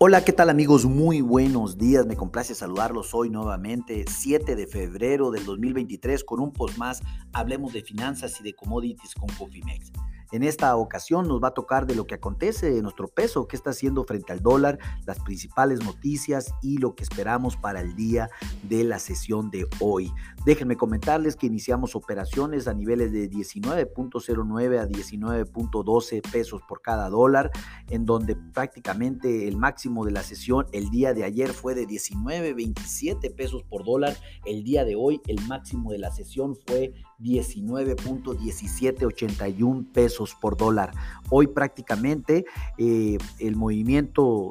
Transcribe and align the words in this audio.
Hola, 0.00 0.24
¿qué 0.24 0.32
tal 0.32 0.48
amigos? 0.48 0.84
Muy 0.84 1.22
buenos 1.22 1.76
días, 1.76 2.06
me 2.06 2.14
complace 2.14 2.54
saludarlos 2.54 3.14
hoy 3.14 3.30
nuevamente, 3.30 4.04
7 4.08 4.54
de 4.54 4.68
febrero 4.68 5.32
del 5.32 5.44
2023, 5.44 6.22
con 6.22 6.38
un 6.38 6.52
post 6.52 6.78
más, 6.78 7.02
hablemos 7.32 7.72
de 7.72 7.82
finanzas 7.82 8.38
y 8.38 8.44
de 8.44 8.54
commodities 8.54 9.12
con 9.16 9.28
Cofimex. 9.30 9.90
En 10.30 10.42
esta 10.42 10.76
ocasión 10.76 11.26
nos 11.26 11.42
va 11.42 11.48
a 11.48 11.54
tocar 11.54 11.86
de 11.86 11.94
lo 11.94 12.06
que 12.06 12.16
acontece 12.16 12.76
en 12.76 12.82
nuestro 12.82 13.08
peso, 13.08 13.48
qué 13.48 13.56
está 13.56 13.70
haciendo 13.70 14.04
frente 14.04 14.30
al 14.32 14.42
dólar, 14.42 14.78
las 15.06 15.20
principales 15.20 15.82
noticias 15.82 16.52
y 16.60 16.76
lo 16.76 16.94
que 16.94 17.02
esperamos 17.02 17.56
para 17.56 17.80
el 17.80 17.96
día 17.96 18.28
de 18.64 18.84
la 18.84 18.98
sesión 18.98 19.50
de 19.50 19.66
hoy. 19.80 20.12
Déjenme 20.44 20.76
comentarles 20.76 21.34
que 21.34 21.46
iniciamos 21.46 21.96
operaciones 21.96 22.68
a 22.68 22.74
niveles 22.74 23.10
de 23.12 23.30
19.09 23.30 24.78
a 24.78 24.86
19.12 24.86 26.20
pesos 26.30 26.60
por 26.68 26.82
cada 26.82 27.08
dólar, 27.08 27.50
en 27.88 28.04
donde 28.04 28.36
prácticamente 28.36 29.48
el 29.48 29.56
máximo 29.56 30.04
de 30.04 30.10
la 30.10 30.22
sesión 30.22 30.66
el 30.72 30.90
día 30.90 31.14
de 31.14 31.24
ayer 31.24 31.54
fue 31.54 31.74
de 31.74 31.86
19.27 31.86 33.34
pesos 33.34 33.62
por 33.62 33.82
dólar, 33.84 34.14
el 34.44 34.62
día 34.62 34.84
de 34.84 34.94
hoy 34.94 35.22
el 35.26 35.40
máximo 35.46 35.90
de 35.92 35.98
la 35.98 36.12
sesión 36.12 36.54
fue 36.66 36.92
19.1781 37.20 39.92
pesos 39.92 40.17
por 40.40 40.56
dólar. 40.56 40.90
Hoy 41.30 41.46
prácticamente 41.46 42.44
eh, 42.76 43.18
el 43.38 43.56
movimiento 43.56 44.48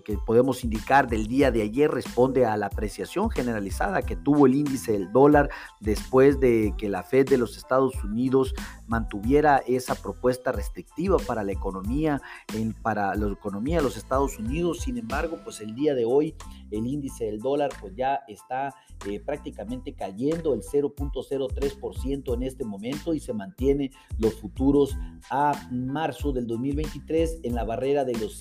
que, 0.00 0.18
podemos 0.24 0.64
indicar 0.64 1.08
del 1.08 1.26
día 1.26 1.50
de 1.50 1.62
ayer 1.62 1.90
responde 1.90 2.46
a 2.46 2.56
la 2.56 2.66
apreciación 2.66 3.30
generalizada 3.30 4.02
que 4.02 4.16
tuvo 4.16 4.46
el 4.46 4.54
índice 4.54 4.92
del 4.92 5.12
dólar 5.12 5.50
después 5.80 6.40
de 6.40 6.74
que 6.78 6.88
la 6.88 7.02
Fed 7.02 7.28
de 7.28 7.38
los 7.38 7.56
Estados 7.56 8.02
Unidos 8.02 8.54
mantuviera 8.86 9.58
esa 9.66 9.94
propuesta 9.94 10.52
restrictiva 10.52 11.18
para 11.18 11.42
la 11.42 11.52
economía, 11.52 12.20
en, 12.54 12.72
para 12.72 13.14
la 13.14 13.30
economía 13.30 13.78
de 13.78 13.82
los 13.82 13.96
Estados 13.96 14.38
Unidos. 14.38 14.80
Sin 14.80 14.96
embargo, 14.96 15.38
pues 15.44 15.60
el 15.60 15.74
día 15.74 15.94
de 15.94 16.04
hoy 16.04 16.34
el 16.70 16.86
índice 16.86 17.26
del 17.26 17.40
dólar 17.40 17.70
pues 17.80 17.94
ya 17.94 18.20
está 18.28 18.74
eh, 19.06 19.20
prácticamente 19.20 19.94
cayendo 19.94 20.54
el 20.54 20.62
0.03% 20.62 22.34
en 22.34 22.42
este 22.42 22.64
momento 22.64 23.14
y 23.14 23.20
se 23.20 23.32
mantiene 23.32 23.90
los 24.18 24.34
futuros 24.34 24.96
a 25.30 25.68
marzo 25.70 26.32
del 26.32 26.46
2023 26.46 27.40
en 27.42 27.54
la 27.54 27.64
barrera 27.64 28.04
de 28.04 28.14
los 28.14 28.36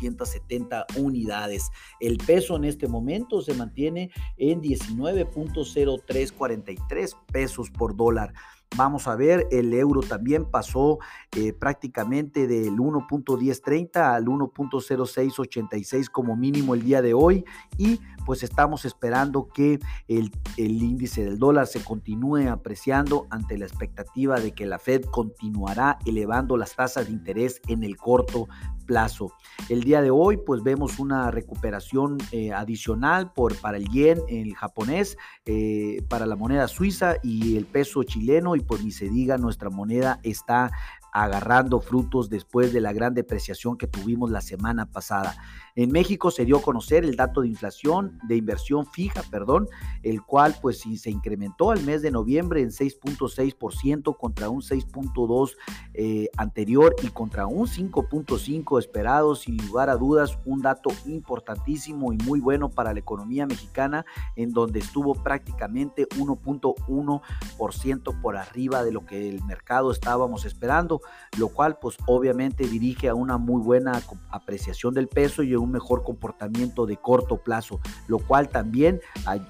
103.470 0.00 0.84
unidades. 0.96 1.70
El 2.00 2.18
peso 2.18 2.56
en 2.56 2.64
este 2.64 2.88
momento 2.88 3.40
se 3.42 3.54
mantiene 3.54 4.10
en 4.36 4.60
19.0343 4.62 7.16
pesos 7.32 7.70
por 7.70 7.96
dólar. 7.96 8.34
Vamos 8.74 9.06
a 9.06 9.14
ver, 9.14 9.46
el 9.50 9.72
euro 9.72 10.00
también 10.00 10.44
pasó 10.44 10.98
eh, 11.36 11.52
prácticamente 11.52 12.46
del 12.46 12.76
1.1030 12.76 13.96
al 13.96 14.26
1.0686 14.26 16.10
como 16.10 16.36
mínimo 16.36 16.74
el 16.74 16.82
día 16.82 17.00
de 17.00 17.14
hoy 17.14 17.44
y 17.78 18.00
pues 18.26 18.42
estamos 18.42 18.84
esperando 18.84 19.48
que 19.48 19.78
el, 20.08 20.30
el, 20.56 20.82
índice 20.82 21.24
del 21.24 21.38
dólar 21.38 21.68
se 21.68 21.82
continúe 21.82 22.48
apreciando 22.50 23.26
ante 23.30 23.56
la 23.56 23.66
expectativa 23.66 24.40
de 24.40 24.52
que 24.52 24.66
la 24.66 24.78
Fed 24.80 25.04
continuará 25.04 25.98
elevando 26.04 26.56
las 26.56 26.74
tasas 26.74 27.06
de 27.06 27.12
interés 27.12 27.62
en 27.68 27.84
el 27.84 27.96
corto 27.96 28.48
plazo. 28.86 29.32
El 29.68 29.82
día 29.82 30.00
de 30.00 30.10
hoy 30.10 30.38
pues 30.38 30.62
vemos 30.62 30.98
una 30.98 31.30
recuperación 31.30 32.18
eh, 32.32 32.52
adicional 32.52 33.32
por, 33.32 33.56
para 33.56 33.76
el 33.76 33.88
yen, 33.88 34.20
el 34.28 34.54
japonés, 34.54 35.18
eh, 35.44 36.02
para 36.08 36.24
la 36.24 36.36
moneda 36.36 36.68
suiza 36.68 37.16
y 37.22 37.56
el 37.56 37.66
peso 37.66 38.02
chileno 38.04 38.55
y 38.56 38.60
pues 38.60 38.82
ni 38.82 38.90
se 38.90 39.08
diga 39.08 39.38
nuestra 39.38 39.70
moneda 39.70 40.20
está 40.22 40.70
agarrando 41.16 41.80
frutos 41.80 42.28
después 42.28 42.74
de 42.74 42.82
la 42.82 42.92
gran 42.92 43.14
depreciación 43.14 43.78
que 43.78 43.86
tuvimos 43.86 44.30
la 44.30 44.42
semana 44.42 44.84
pasada. 44.84 45.34
En 45.74 45.90
México 45.90 46.30
se 46.30 46.44
dio 46.44 46.58
a 46.58 46.62
conocer 46.62 47.04
el 47.04 47.16
dato 47.16 47.40
de 47.40 47.48
inflación, 47.48 48.18
de 48.28 48.36
inversión 48.36 48.84
fija, 48.86 49.22
perdón, 49.30 49.66
el 50.02 50.22
cual 50.22 50.54
pues 50.60 50.80
se 50.80 51.10
incrementó 51.10 51.70
al 51.70 51.82
mes 51.84 52.02
de 52.02 52.10
noviembre 52.10 52.60
en 52.60 52.68
6.6% 52.68 54.14
contra 54.16 54.50
un 54.50 54.60
6.2 54.60 55.56
eh, 55.94 56.28
anterior 56.36 56.94
y 57.02 57.08
contra 57.08 57.46
un 57.46 57.66
5.5 57.66 58.78
esperado, 58.78 59.34
sin 59.34 59.56
lugar 59.66 59.88
a 59.88 59.96
dudas, 59.96 60.38
un 60.44 60.60
dato 60.60 60.90
importantísimo 61.06 62.12
y 62.12 62.18
muy 62.18 62.40
bueno 62.40 62.68
para 62.68 62.92
la 62.92 63.00
economía 63.00 63.46
mexicana, 63.46 64.04
en 64.34 64.52
donde 64.52 64.80
estuvo 64.80 65.14
prácticamente 65.14 66.06
1.1% 66.10 68.20
por 68.20 68.36
arriba 68.36 68.84
de 68.84 68.92
lo 68.92 69.06
que 69.06 69.30
el 69.30 69.42
mercado 69.44 69.92
estábamos 69.92 70.44
esperando 70.44 71.00
lo 71.38 71.48
cual 71.48 71.78
pues 71.80 71.96
obviamente 72.06 72.66
dirige 72.66 73.08
a 73.08 73.14
una 73.14 73.38
muy 73.38 73.62
buena 73.62 74.00
apreciación 74.30 74.94
del 74.94 75.08
peso 75.08 75.42
y 75.42 75.54
a 75.54 75.58
un 75.58 75.70
mejor 75.70 76.02
comportamiento 76.02 76.86
de 76.86 76.96
corto 76.96 77.38
plazo, 77.38 77.80
lo 78.06 78.18
cual 78.18 78.48
también 78.48 79.00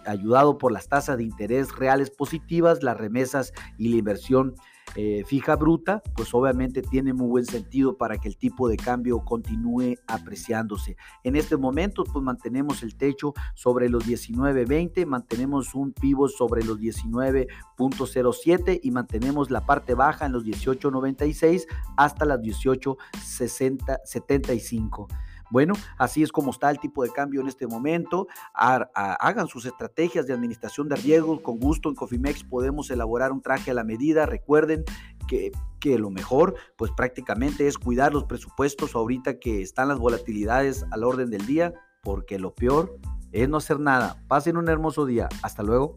ayudado 0.07 0.59
por 0.59 0.73
las 0.73 0.89
tasas 0.89 1.19
de 1.19 1.25
interés 1.25 1.75
reales 1.77 2.11
positivas, 2.11 2.83
las 2.83 2.97
remesas 2.97 3.53
y 3.79 3.89
la 3.89 3.97
inversión 3.97 4.55
eh, 4.97 5.25
fija 5.27 5.57
bruta, 5.57 6.03
pues 6.15 6.33
obviamente 6.33 6.81
tiene 6.81 7.13
muy 7.13 7.29
buen 7.29 7.45
sentido 7.45 7.99
para 7.99 8.17
que 8.17 8.29
el 8.29 8.39
tipo 8.39 8.67
de 8.67 8.79
cambio 8.79 9.19
continúe 9.19 9.97
apreciándose. 10.07 10.97
En 11.23 11.37
este 11.37 11.59
momento, 11.59 12.05
pues 12.05 12.25
mantenemos 12.25 12.83
el 12.83 12.97
techo 12.97 13.35
sobre 13.55 13.91
los 13.91 14.07
19.20, 14.07 15.05
mantenemos 15.05 15.75
un 15.75 15.93
pivot 15.93 16.31
sobre 16.31 16.65
los 16.65 16.81
19.07 16.81 18.81
y 18.83 18.91
mantenemos 18.91 19.51
la 19.51 19.67
parte 19.67 19.93
baja 19.95 20.25
en 20.25 20.33
los 20.33 20.45
18.96 20.45 21.67
hasta 21.97 22.25
las 22.25 22.41
18.75. 22.41 25.09
Bueno, 25.51 25.75
así 25.99 26.23
es 26.23 26.33
como 26.33 26.51
está 26.51 26.71
el 26.71 26.79
tipo 26.79 27.03
de 27.03 27.11
cambio 27.11 27.41
en 27.41 27.49
este 27.49 27.67
momento. 27.67 28.27
Hagan 28.55 29.49
sus 29.49 29.67
estrategias 29.67 30.27
de 30.27 30.33
administración 30.33 30.89
de 30.89 30.97
riesgos. 30.97 31.41
Con 31.41 31.59
gusto 31.59 31.89
en 31.89 31.95
Cofimex 31.95 32.45
podemos 32.45 32.91
elaborar 32.91 33.33
un 33.33 33.43
traje 33.43 33.71
a 33.71 33.75
la 33.75 33.85
medida. 33.85 34.27
Recuerden 34.27 34.85
que, 35.29 35.53
que, 35.81 35.99
lo 35.99 36.11
mejor, 36.11 36.57
pues 36.77 36.91
prácticamente 36.97 37.69
es 37.69 37.79
cuidar 37.79 38.13
los 38.13 38.25
presupuestos 38.25 38.95
ahorita 38.95 39.39
que 39.39 39.63
están 39.63 39.89
las 39.89 39.99
volatilidades 39.99 40.85
al 40.91 41.05
orden 41.05 41.31
del 41.31 41.47
día, 41.47 41.73
porque 42.03 42.39
lo 42.39 42.55
peor 42.55 42.99
es 43.33 43.49
no 43.49 43.59
hacer 43.59 43.81
nada. 43.81 44.23
Pasen 44.29 44.57
un 44.57 44.69
hermoso 44.69 45.07
día. 45.07 45.29
Hasta 45.43 45.63
luego. 45.63 45.95